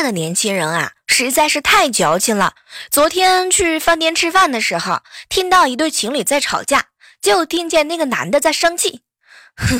[0.00, 2.54] 在的年轻人啊，实在是太矫情了。
[2.90, 6.86] 昨天去饭店吃饭的时候，听到一对情侣在吵架，
[7.20, 9.02] 就听见那个男的在生气。
[9.58, 9.78] 哼，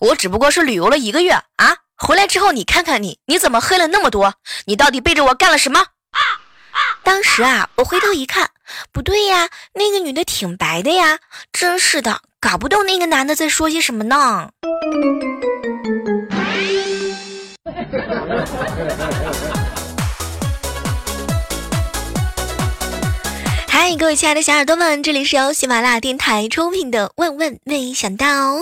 [0.00, 4.36] 我只不过是旅游了一个月啊，回来之后你看看你，你怎么黑了那么多？
[4.64, 5.88] 你到底背着我干了什么？
[7.04, 8.52] 当时啊，我回头一看，
[8.90, 11.18] 不对呀，那个女的挺白的呀，
[11.52, 14.52] 真是的，搞不懂那个男的在说些什么呢。
[23.66, 28.58] 嗨，各位亲爱的小耳朵们，这里是由喜马拉雅电台出品的《万万没想到》。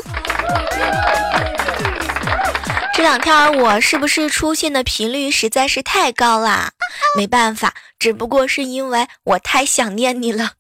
[2.95, 6.71] 这两天我是不是出现的频率实在是太高啦？
[7.15, 10.53] 没办法，只不过是因为我太想念你了。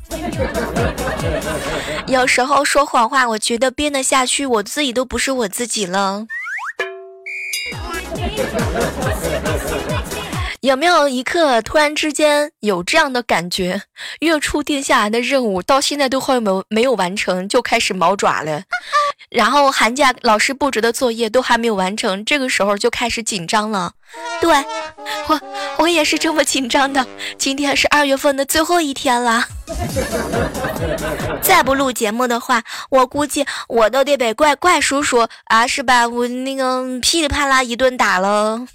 [2.06, 6.26] 有时候说谎话，我觉得编得下去，我自己都不是我自己了。
[8.38, 9.27] Thank you.
[10.60, 13.82] 有没有一刻突然之间有这样的感觉？
[14.20, 18.62] 月初定下来的任务到现在都还没没有完成，就开始毛爪了。
[19.30, 23.92] 然后寒假老师布置的作业都还没有完成，这个时候就开始紧张了。
[24.40, 24.52] 对
[25.28, 25.40] 我，
[25.78, 27.06] 我也是这么紧张的。
[27.36, 29.44] 今天是二月份的最后一天了，
[31.40, 36.08] 再不录节目的话，我估计我都得被怪怪叔叔啊，是吧？
[36.08, 38.66] 我那个噼里啪啦一顿打了。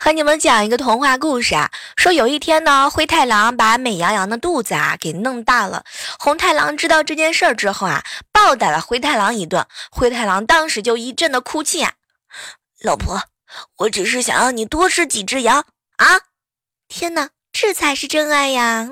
[0.00, 5.84] 和你们讲一个童话故事啊，说有一天呢，灰太狼把美羊羊的肚子啊给弄大了。
[6.18, 8.02] 红太狼知道这件事儿之后啊，
[8.32, 9.66] 暴打了灰太狼一顿。
[9.90, 11.92] 灰太狼当时就一阵的哭泣啊，
[12.80, 13.22] 老婆，
[13.76, 16.22] 我只是想让你多吃几只羊啊！
[16.88, 18.88] 天哪，这才是真爱呀！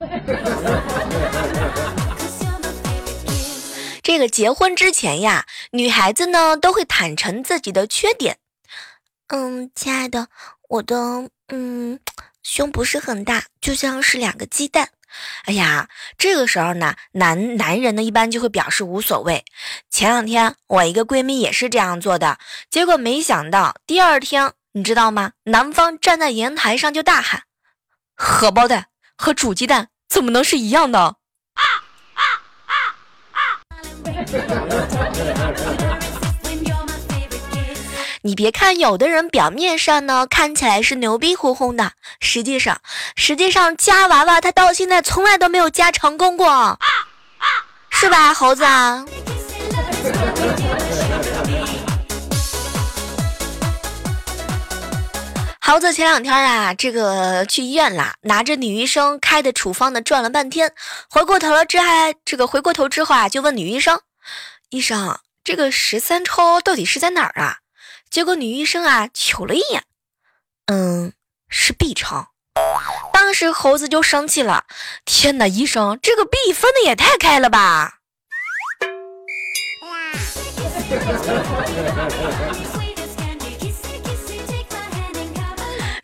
[4.02, 8.38] 这个结婚之前呀，女孩子呢都会坦诚自己的缺点。
[9.28, 10.28] 嗯，亲爱的，
[10.68, 12.00] 我的嗯
[12.42, 14.88] 胸不是很大，就像是两个鸡蛋。
[15.44, 19.44] 哎呀，这个时候呢，男男人呢一般就会表示无所谓。
[19.90, 22.38] 前两天我一个闺蜜也是这样做的，
[22.70, 25.32] 结果没想到第二天，你知道吗？
[25.44, 27.42] 男方站在阳台上就大喊
[28.16, 28.86] ：“荷包蛋
[29.20, 30.98] 和煮鸡蛋怎么能是一样的？”
[31.52, 31.62] 啊
[32.14, 32.22] 啊
[32.64, 32.72] 啊
[33.32, 33.60] 啊！
[38.22, 42.80] 你别看有的人表面上呢看起来是牛逼哄哄的，实际上，
[43.14, 46.78] 实际上夹娃娃他到现在从来都没有夹成功过，
[47.90, 48.64] 是吧，猴子？
[55.70, 60.72] 猴子前两天啊，这个去医院啦，拿着女医生开的处方呢转了半天，
[61.08, 61.86] 回过头了之后，
[62.24, 64.00] 这个回过头之后啊，就问女医生
[64.70, 67.58] ：“医生，这个十三抽到底是在哪儿啊？”
[68.10, 69.84] 结果女医生啊瞅了一眼，
[70.66, 71.12] 嗯，
[71.48, 72.30] 是 B 超。
[73.12, 74.64] 当时猴子就生气了，
[75.04, 77.98] 天哪，医生这个 B 分的也太开了吧！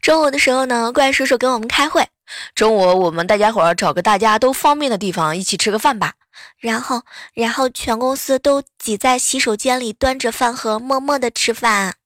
[0.06, 2.06] 中午的时候呢，怪叔叔给我们开会，
[2.54, 6.12] 中午我们大家伙儿找个大家都方便的地方一起吃个饭吧。
[6.60, 7.02] 然后，
[7.34, 11.96] 然后全公司都挤在洗手间里，端着饭盒，默默的吃饭。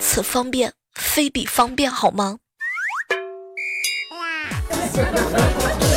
[0.00, 2.38] 此方便非彼方便，好吗？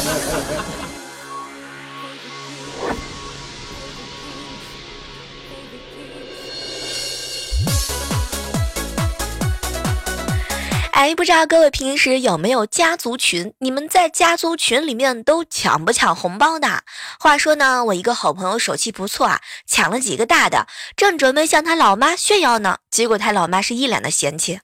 [10.96, 13.54] 哎，不知道各位平时有没有家族群？
[13.60, 16.84] 你们在家族群里面都抢不抢红包的？
[17.20, 24.62] 话说呢，我一个好朋友手气不错啊，抢了几个大的，正准备向他老妈炫耀呢，结果他老妈是一脸的嫌弃：“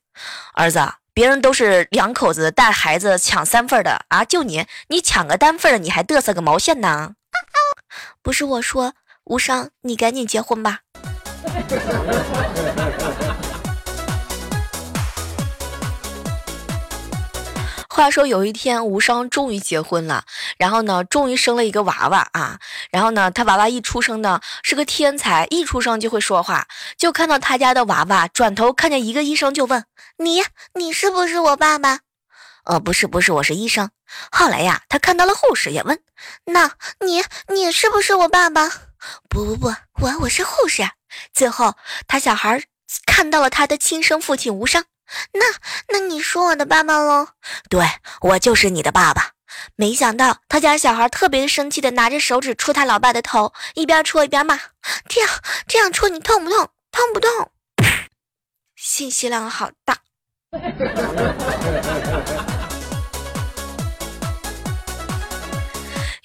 [0.56, 0.80] 儿子，
[1.14, 7.12] 别人都是两口子带孩子抢三份的啊，就你，你抢个单份的，你还嘚瑟个毛线呢？”
[8.24, 8.94] 不是我说，
[9.26, 10.80] 无伤，你赶紧结婚吧。
[18.02, 20.26] 话说有一天，无伤终于结婚了，
[20.58, 22.58] 然后呢，终于生了一个娃娃啊。
[22.90, 26.66] 然后呢，他娃娃一出生呢，是个天才，一出生就会说话。
[26.98, 29.86] 就看到他家的娃娃，转头看见一个医生，就问
[30.18, 30.44] ：“你，
[30.74, 32.00] 你是不是我爸爸
[32.66, 33.92] ？”“呃，不是，不是，我是医生。”
[34.32, 36.00] 后来呀，他看到了护士，也问
[36.46, 36.72] ：“那
[37.06, 37.24] 你，
[37.54, 38.68] 你是不是我爸爸
[39.30, 39.68] ？”“不不不，
[40.02, 40.82] 我我是护士。”
[41.36, 41.76] 最后，
[42.08, 42.64] 他小孩
[43.06, 44.86] 看到了他的亲生父亲无伤。
[45.34, 45.46] 那
[45.90, 47.28] 那你说我的爸爸喽？
[47.70, 47.86] 对
[48.22, 49.32] 我就是你的爸爸。
[49.76, 54.60] 没想到他家小孩特别生气的拿着手指戳他老爸的头，一边戳一边骂
[55.08, 55.30] ：“这样
[55.68, 56.70] 这样戳你痛不痛？
[56.92, 57.52] 痛不痛？”
[58.76, 59.98] 信息量好大。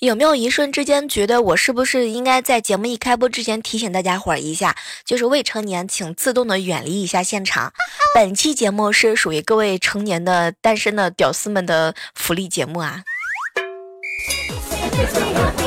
[0.00, 4.76] 有没有一瞬之间觉得我是不是应该在节目一开播之前提醒大家伙儿一下，
[5.06, 7.72] 就是未成年请自动的远离一下现场。
[8.14, 13.02] 本期节目是属于各位成年的单身的屌丝们的福利节目啊。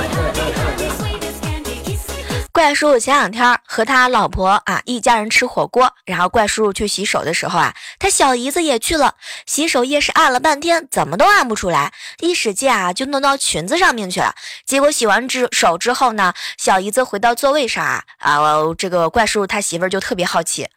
[2.59, 9.15] 怪叔叔前两天和他老婆啊一家人吃火锅，然后怪叔叔去洗手的时候啊，他小姨子也去了。
[9.45, 14.35] 洗手液是按了半天，怎么都按不出来，一使劲啊就弄到裙子上面去了。
[14.65, 18.37] 结果洗完之手之后呢，小姨子回到座位上啊啊，
[18.77, 20.67] 这个怪叔叔他媳妇儿就特别好奇，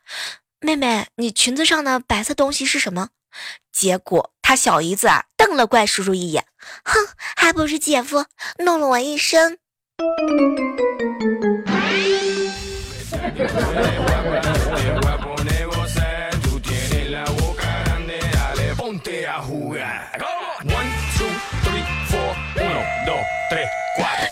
[0.60, 3.08] 妹妹，你裙子上的白色东西是什么？
[3.72, 6.44] 结果他小姨子啊瞪了怪叔叔一眼，
[6.84, 8.26] 哼，还不是姐夫
[8.58, 9.58] 弄了我一身。
[13.24, 20.10] Este guapo negocia, tú tienes la boca grande, dale, ponte a jugar.
[20.64, 21.28] One, two,
[21.62, 23.81] three, four, uno, dos, tres.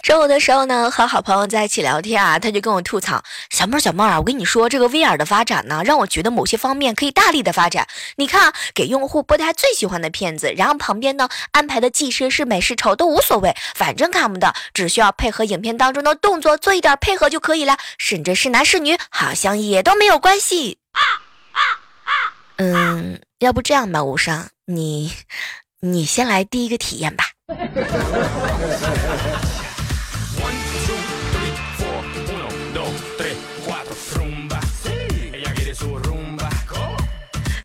[0.03, 7.87] 中午的时候呢，和好朋友在一起聊天啊，他就跟我吐槽：“小妹儿，小妹儿啊，我跟你说，这个 VR 的发展呢，让我觉得某些方面可以大力的发展。
[8.17, 21.01] 你看，给用户播他最喜欢的片子，然后旁边呢安排的技师是美是丑都无所谓，反正看不到，只需要配合影片当中的动作做一点配合就可以了，甚至是男是女，好像也都没有关系。”啊
[22.57, 25.13] 嗯，要不这样吧，无伤，你
[25.81, 27.25] 你先来第一个体验吧。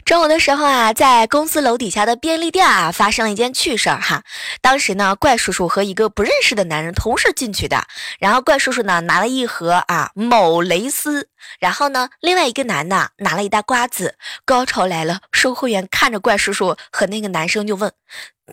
[0.05, 4.21] 中午的时候啊，在公司楼底下的便利店啊，发生了一件趣事儿哈。
[4.61, 7.87] 当时呢，怪叔叔和一个不认识的男人同时进去的。
[8.19, 11.27] 然后怪叔叔呢拿了一盒啊某蕾丝，
[11.59, 14.15] 然后呢，另外一个男的拿了一大瓜子。
[14.45, 17.91] 高潮来了，售货员看着怪叔叔和那个男生就问：“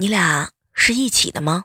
[0.00, 1.64] 你俩是一起的吗？”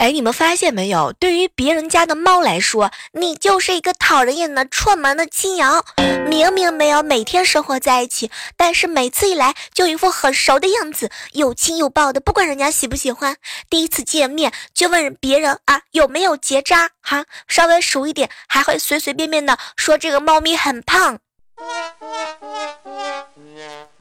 [0.00, 1.12] 哎，你们发现没有？
[1.12, 5.84] 对于别人家的猫来说，你就是一个讨人厌的串门的金羊。
[6.26, 13.36] 明明没有每天生活在一起，但是每次一来就一副很熟的样子，又亲又抱的，不管人家喜不喜欢。
[13.68, 21.18] 第一次见面就问别人啊有没有结扎哈，稍微熟一点还会随随便便的说这个猫咪很胖。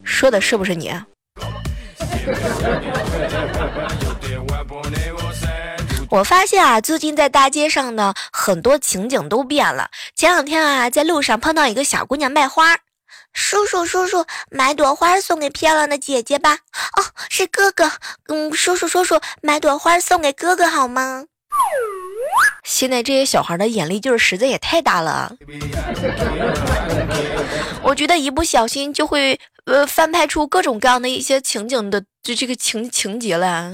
[0.06, 0.94] 说的是不是你？
[6.11, 9.92] 我发现啊，最近在大街上呢，很多情景都变了。
[10.16, 12.78] 前两天啊，在路上碰到一个小姑娘卖花，
[13.31, 16.57] 叔叔叔叔，买朵花送给漂亮的姐姐吧。
[16.97, 17.92] 哦，是哥哥，
[18.28, 21.25] 嗯，叔叔叔叔，买朵花送给哥哥好吗？
[22.63, 25.35] 现在这些小孩的眼力劲儿实在也太大了，
[27.83, 33.71] 我觉得一不小心就会呃翻拍出各种各样的一些情景的就这个情情节了。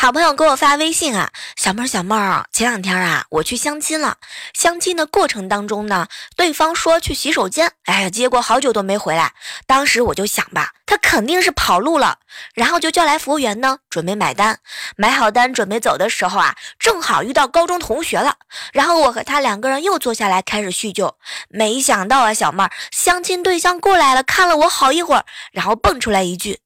[0.00, 4.16] 好朋友给我发微信啊，小妹儿小妹儿，前两天啊我去相亲了，
[4.54, 9.34] 相亲的过程当中呢，对方说去洗手间，哎呀，结果好久都没回来。
[9.66, 12.16] 当时我就想吧，他肯定是跑路了，
[12.54, 14.58] 然后就叫来服务员呢，准备买单。
[14.96, 18.36] 买好单准备走的时候啊，正好遇到高中同学了，
[18.72, 21.14] 然后我和他两个人又坐下来开始叙旧。
[21.50, 26.60] 没想到啊，小妹儿相亲对象过来了，看了我好一会儿，然后蹦出来一句：“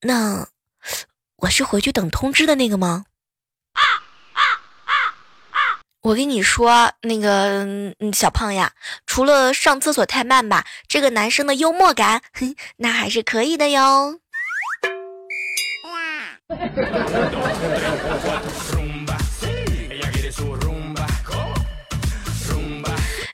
[0.00, 0.46] 那。”
[1.44, 3.04] 我是回去等通知的那个吗？
[6.00, 7.66] 我跟你说，那个
[8.12, 8.72] 小胖呀，
[9.06, 12.22] 除了上厕所太慢吧，这个男生的幽默感，
[12.76, 14.20] 那还是可以的哟。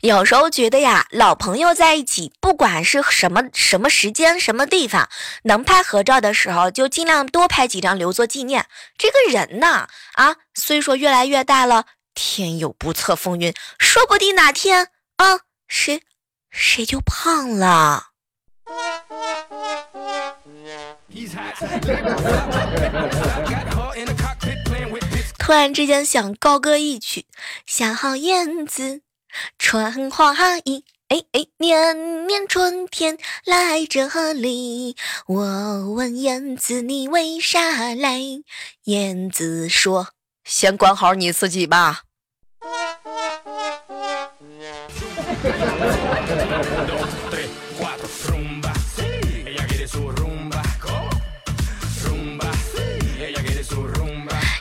[0.01, 5.11] 有时候觉得呀，老朋友在一起，不管是什么什么时间、什么地方，
[5.43, 8.65] 能拍合照的时候，就尽量多拍几张留作纪念。
[8.97, 16.03] 这个人呐，啊，虽说越来越大了，天有不测风云，说不定哪天啊，谁
[16.51, 18.07] 谁就胖了。
[25.39, 27.27] 突然之间想高歌一曲，
[27.67, 29.03] 小燕子
[29.59, 30.35] 穿花
[30.65, 34.97] 衣，哎哎，年年春天来这里。
[35.27, 38.21] 我问燕子你为啥来？
[38.85, 40.09] 燕子说：
[40.45, 42.03] 先管好你自己吧。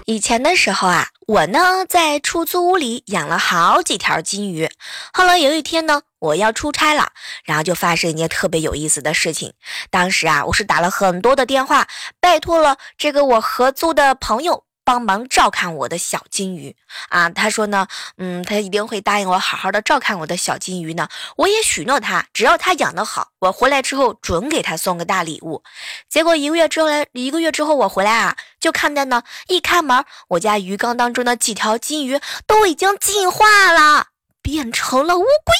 [0.10, 4.68] 以前的时候啊，我呢在出租屋里养了好几条金鱼。
[5.13, 7.12] 后来有一天呢，我要出差了，
[7.44, 9.54] 然后就发生一件特别有意思的事情。
[9.92, 11.88] 当时啊，我是打了很多的电话，
[12.20, 14.63] 拜托了这个我合租的朋友。
[14.89, 16.75] 帮忙照看我的小金鱼
[17.10, 17.29] 啊！
[17.29, 21.08] 他说呢，嗯，他一定会答应我好好的照看我的小金鱼呢。
[21.36, 25.62] 我也许诺他，只要他养得好，我回来之后准给他送个大礼物。
[26.10, 34.08] 结果一个月之后来，一个月之后我回来啊，就看见呢，一开门，我家鱼缸当中的几条金鱼都已经进化了，
[34.41, 35.53] 变成了乌龟，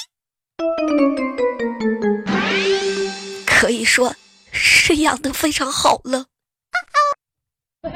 [3.46, 4.16] 可以说
[4.52, 6.26] 是养的非常好了。
[7.82, 7.90] 嗨，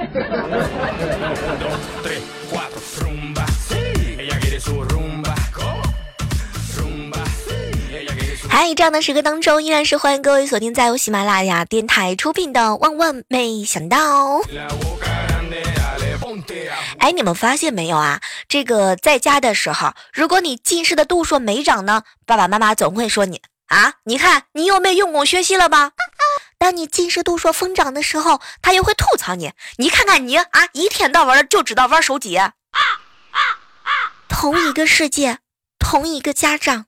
[8.73, 14.39] 这样的时刻当中，依然是欢迎各位锁定在由喜马拉雅电台出品的《万万没想到》。
[16.99, 18.21] 哎，你们发现没有啊？
[18.47, 25.91] 这个在家的时候，如果你近视的度数没长呢，爸爸妈妈总会说你啊，你看你又没用功学习了吧？
[26.63, 29.51] 当你近视度数疯长的时候，他又会吐槽你。
[29.79, 32.39] 你看看你啊，一天到晚就知道玩手机。
[34.29, 35.39] 同一个世界，
[35.77, 36.85] 同一个家长。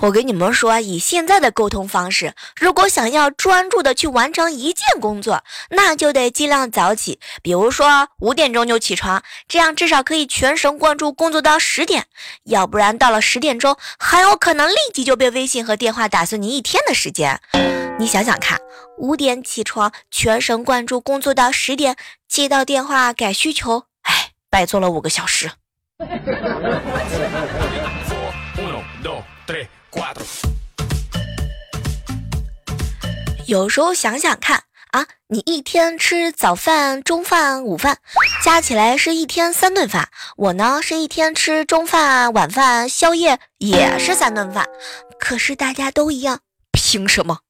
[0.00, 12.06] 我跟你们说，以现在的沟通方式，如果想要专注的去完成一件工作，那就得尽量早起，比如说五点钟就起床，这样至少可以全神贯注工作到十点。
[12.44, 17.40] 要不然到了十点钟，很有可能立即就被微信和电话打碎你一天的时间。
[17.98, 18.60] 你想想看，
[18.98, 21.96] 五点起床，全神贯注工作到十点，
[22.28, 25.50] 接到电话改需求，哎，白做了五个小时。
[33.46, 37.98] 有时候想想看啊，你一天吃早饭、中饭、午饭，
[38.42, 40.08] 加起来是一天三顿饭。
[40.36, 44.66] 我呢是一天吃中饭、晚饭、宵夜，也是三顿饭。
[45.18, 46.40] 可是大家都一样，
[46.72, 47.40] 凭什么？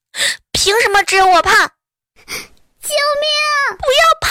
[0.53, 1.53] 凭什么只有我胖？
[2.81, 3.31] 救命！
[3.79, 4.31] 不要胖！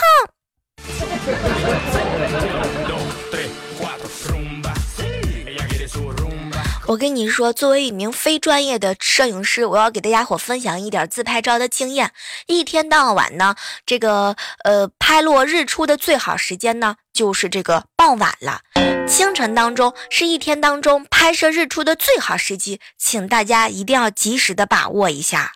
[6.88, 12.12] 我跟你说，作为一名非专业的摄影师，我要给大家伙分享一点自拍照的经验。
[12.46, 18.62] 一天到晚呢，这个呃拍落日出的最好时间呢，就是这个傍晚了。
[19.06, 25.52] 清晨当中是一天当中拍摄日出的最好时机，请大家一定要及时的把握一下。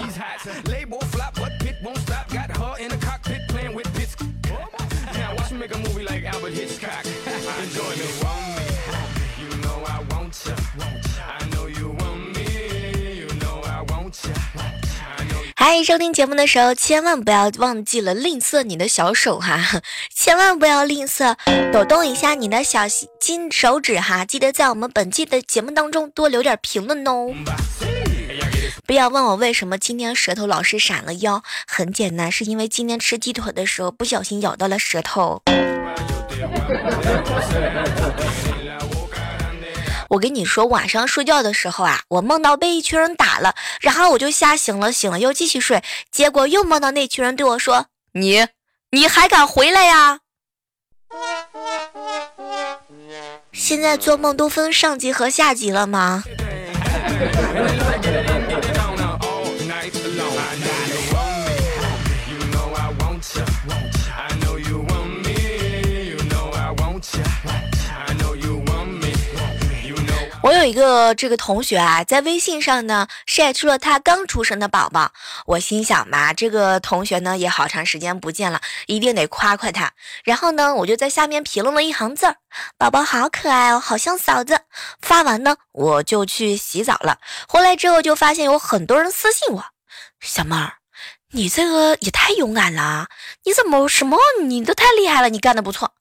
[15.54, 19.60] 嗨，收听节目的时候，千万不要忘记了吝啬你的小手哈，
[20.12, 21.36] 千万不要吝啬，
[21.70, 22.88] 抖动一下你的小
[23.20, 27.28] 金手指哈，记得在我们本期的节目当中多留点评论哦。
[28.86, 35.42] 不要问我为什么今天舌头老是闪了腰，很简单，是因为今天吃鸡腿的时候不小心咬到了舌头。
[40.10, 48.48] 我跟你说，晚上睡觉的时候啊，我梦到被一群人打了，然后我就吓醒了，醒了又继续睡，结果又梦到那群人对我说：“你，
[48.90, 50.20] 你还敢回来呀？”
[53.52, 56.24] 现在做梦都分上级和下级了吗？
[70.42, 75.12] 我有一个这个同学啊，在微信上呢晒出了他刚出生的宝宝。
[75.44, 79.92] 我心想嘛，这个同学呢也好长时间不见了，一定得夸夸他。
[80.24, 82.36] 然后呢，我就在下面评论了一行字儿
[82.78, 84.60] ：“宝宝好可爱哦，好像嫂子。”
[85.02, 87.18] 发完呢，我就去洗澡了。
[87.46, 89.62] 回来之后就发现有很多人私信我
[90.20, 90.72] ：“小妹儿，
[91.32, 93.08] 你这个也太勇敢了，
[93.44, 95.92] 你怎么什么你都太厉害了，你干的不错。”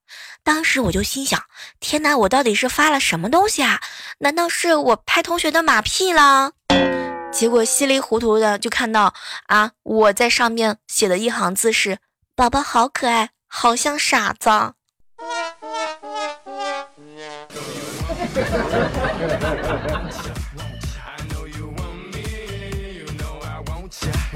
[0.50, 1.44] 当时我就心想：
[1.80, 3.80] 天哪，我到底是发了什么东西啊？
[4.18, 6.54] 难道是我拍同学的马屁了？
[7.32, 9.14] 结果稀里糊涂的就看到
[9.46, 12.00] 啊，我在上面写的一行字是：
[12.36, 14.50] 宝宝好可爱，好像傻子。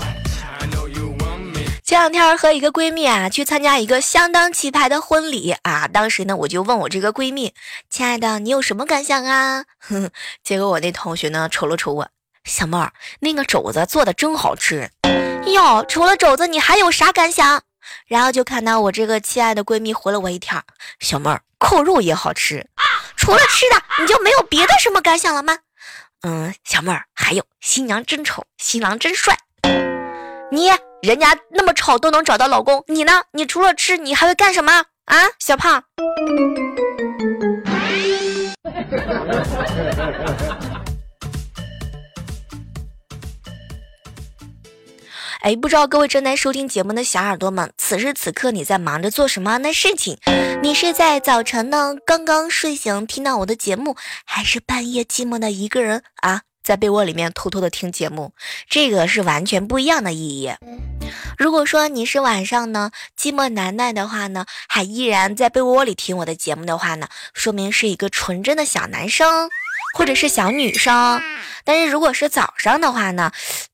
[1.85, 7.53] 前两天和一个闺蜜啊去参加一个相当气派的婚礼啊，当时呢我就问我这个闺蜜，
[7.89, 9.65] 亲爱的，你有什么感想啊？
[9.85, 10.09] 哼
[10.41, 12.07] 结果我那同学呢瞅了瞅我，
[12.45, 14.89] 小妹儿，那个肘子做的真好吃
[15.47, 15.83] 哟。
[15.85, 17.61] 除了肘子，你还有啥感想？
[18.07, 20.63] 然后就看到我这个亲爱的闺蜜回了我一条，
[21.01, 22.65] 小妹儿，扣肉也好吃。
[23.17, 25.57] 除了吃的，你就没有别的什么感想了吗？
[26.21, 29.37] 嗯，小妹儿，还有新娘真丑，新郎真帅。
[30.53, 30.69] 你。
[31.01, 33.23] 人家那么丑都能找到老公，你呢？
[33.33, 35.83] 你除了吃，你还会干什么啊，小胖？
[45.41, 50.17] 哎，不知道各位正在收听节目的小耳朵们，此时此刻你在忙着做什么样的事情？
[50.61, 56.43] 你是在早晨呢，刚刚睡醒听到我的节目，还是半夜寂寞的一个人啊？
[56.63, 58.31] 在被窝里面偷偷的听节目，
[58.69, 60.53] 这个是完全不一样的意义。
[61.37, 69.49] 如果说你是晚上呢寂寞难耐的话呢，还依然在被窝里听我的节目的话呢，说明是一个纯真的小男生
[69.97, 71.21] 或者是小女生。
[71.65, 73.31] 但是如果是早上的话呢，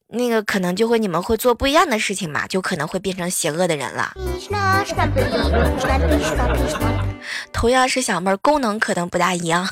[0.07, 4.13] 那个可能就会你们会做不一样的事情嘛，就可能会变成邪恶的人了。
[7.53, 9.67] 同样是小妹儿，功能可能不大一样。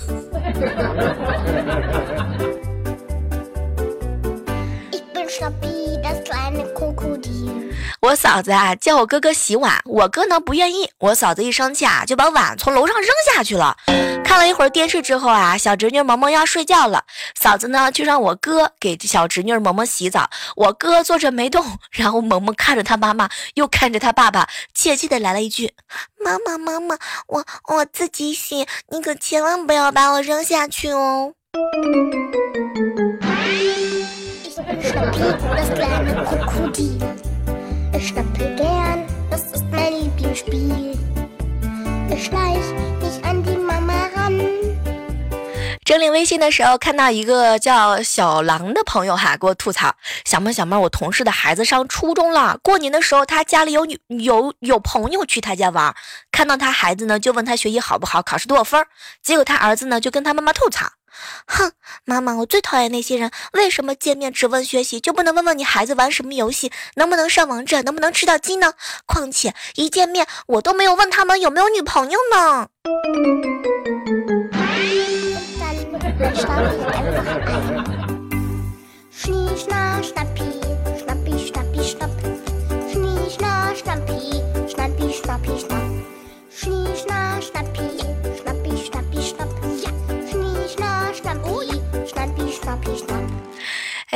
[8.00, 10.89] 我嫂子啊叫我哥哥洗碗，我哥呢不愿意。
[11.00, 13.76] 我嫂子一生气啊，就把碗从楼上扔下去了。
[14.23, 17.04] 看了一会儿电视之后啊，小侄女萌萌要睡觉了，
[17.39, 20.30] 嫂子呢就让我哥给小侄女萌萌洗澡。
[20.56, 25.73] 我哥坐着没动， 然后萌萌看着他妈妈，又看着他爸爸，怯怯的来了一句
[26.23, 26.97] ：“妈妈妈妈，
[27.28, 31.34] 我我自己洗，你可千万不要把我扔下去哦。”
[45.86, 55.96] 整理微信的时候，看到一个叫小狼的朋友哈，给我吐槽：小妹小妹，我同事的孩子上初中了，过年的时候他家里有女有有朋友去他家玩，
[56.30, 58.86] 看到他孩子呢，就问他学习好不好，考试多少分，
[59.24, 60.97] 结果他儿子呢就跟他妈妈吐槽。
[61.46, 61.72] 哼，
[62.06, 63.32] 妈妈，我最讨厌那些人。
[63.54, 68.74] 为什么见面只问学习，就不能问问你孩子玩什么游戏，能不能上王者，能不能吃到鸡呢？
[69.06, 72.68] 况且一见面，我都没有问他们有没有女朋友呢。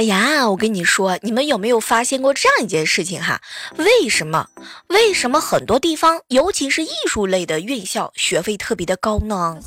[0.01, 3.39] 哎呀，我跟你说，你们有没有发现过这样一件事情哈？
[3.77, 4.47] 为什么？
[4.87, 9.59] 为什么很多地方，尤其是艺术类的院校，学费特别的高呢？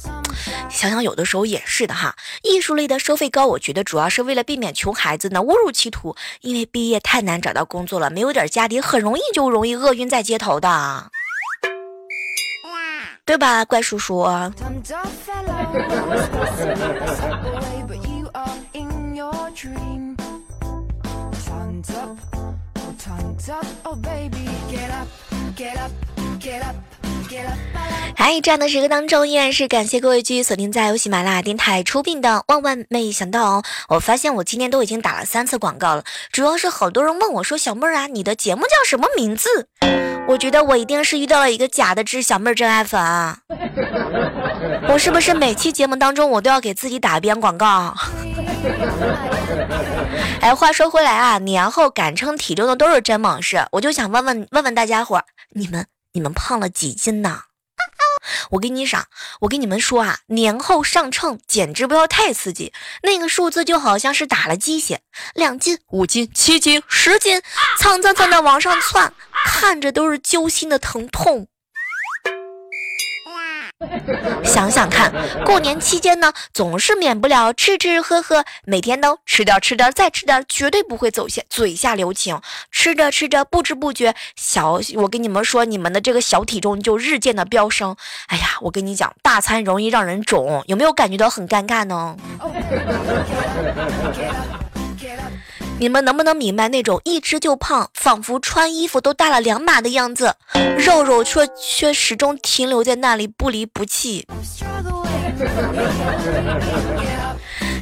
[0.68, 2.16] 想想有的时候也是的哈。
[2.42, 11.12] 艺术类的收费高，我觉得主要是为了避免穷孩子呢误入歧途，因为毕业太难找到工作了，没有点家底，很容易就容易饿晕在街头的，
[13.24, 14.26] 对吧，怪叔叔？
[21.84, 22.18] time's up,
[22.76, 25.08] oh time's up, oh baby, get up,
[25.54, 25.90] get up,
[26.38, 26.76] get up,
[27.28, 27.83] get up.
[28.26, 33.62] 嗨，这样的时刻当中，依然是感谢各位继续锁定在由喜马拉雅电台出品的《万万没想到哦》。
[33.90, 39.68] 我发现我今天都已经打了三次广告了，主要是好多人问我说：“小妹儿啊，你的节目叫什么名字？”
[40.26, 43.36] 我觉得我一定是遇到了一个假的知小妹儿真爱粉啊！
[44.88, 47.94] 我是不是每期节目当中我都要给自己打一遍广告？
[50.40, 57.40] 哎，话说回来啊，年后敢称体重的都是真猛士，我就想问问问问大家伙，你们你们胖了几斤呢？
[58.50, 59.06] 我跟你讲，
[59.40, 65.00] 我跟你们说啊，年后上秤简直不要太刺激，那个数字就好像是打了鸡血，
[65.34, 67.42] 两斤、五斤、七斤、十斤，
[67.78, 69.12] 蹭蹭蹭的往上窜，
[69.46, 71.48] 看着都是揪心的疼痛。
[74.44, 75.12] 想想看，
[75.44, 82.40] 过年期间呢，总是免不了吃吃喝喝，每天都吃点吃点再吃点，绝对不会走下嘴下留情。
[82.70, 87.96] 吃着吃着，不知不觉小，我跟你们说，你们的这个小体重就日渐的飙升。
[88.28, 92.16] 哎呀，我跟你讲，大餐容易让人肿，有没有感觉到很尴尬呢？
[95.80, 100.34] 你们能不能明白那种一吃就胖，仿佛穿衣服都大了两码的样子，
[100.78, 104.26] 肉肉却却始终停留在那里不离不弃。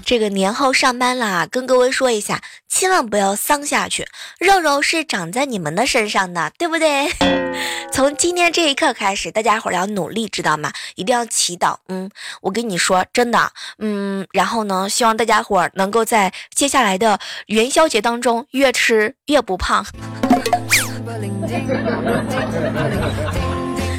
[0.04, 4.08] 这个年后上班啦，跟各位说一下，千万不要丧下去，
[4.40, 7.08] 肉肉是长在你们的身上的，对不对？
[7.92, 10.72] 从今天这一刻开始，大家伙要努力，知道吗？
[10.96, 11.76] 一定要祈祷。
[11.88, 19.86] 嗯，我跟你说，真的，嗯，然后呢，希望大家伙能够在接下来的元宵节当中越吃越不胖。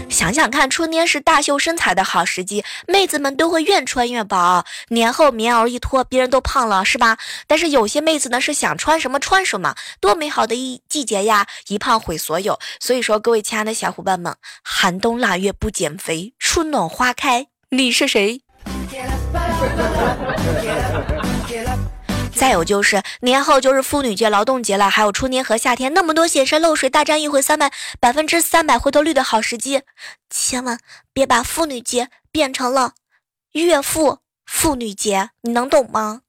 [0.09, 4.63] 想想看，春天是大秀身材的好时机，妹子们都会越穿越薄。
[4.89, 7.17] 年后棉袄一脱，别人都胖了，是吧？
[7.47, 11.47] 但是有些妹子呢是想穿什么穿什么，多美好的一季节呀！
[11.67, 12.59] 一胖毁所有。
[12.79, 18.42] 所以说，各位亲爱的小伙伴们，寒冬腊月不减肥，春暖花开，你是谁？
[22.43, 29.83] 再有就是年后就是妇女节、劳动节了，还有春天和夏天那么多显山露水、大战一回三百百分之三百回头率的好时机，
[30.29, 30.77] 千万
[31.13, 32.95] 别把妇女节变成了
[33.53, 36.19] 岳父妇女节，你能懂吗？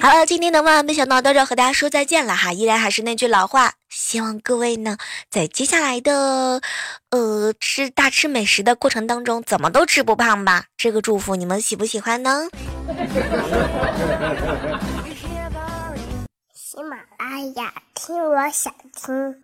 [0.00, 4.96] 好了，今天的万万没想到到这和大家说再见了哈，依然还是那句老话，希望各位呢
[5.28, 6.60] 在接下来的
[7.10, 10.66] 呃吃大吃美食的过程当中，怎么都吃不胖吧。
[10.76, 12.48] 这个祝福你们喜不喜欢呢？
[16.54, 19.42] 喜马拉雅听，我想听。